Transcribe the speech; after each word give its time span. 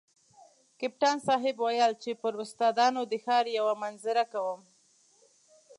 کپتان 0.79 1.17
صاحب 1.27 1.55
ویل 1.65 1.93
چې 2.03 2.11
پر 2.21 2.33
استادانو 2.43 3.01
د 3.11 3.13
ښار 3.23 3.45
یوه 3.59 3.73
منظره 3.83 4.23
کوم. 4.33 4.59